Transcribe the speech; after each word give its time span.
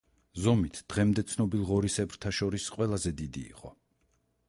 ზომით 0.45 0.79
დღემდე 0.93 1.25
ცნობილ 1.33 1.67
ღორისებრთა 1.73 2.35
შორის 2.41 2.69
ყველაზე 2.79 3.17
დიდი 3.21 3.49
იყო. 3.55 3.77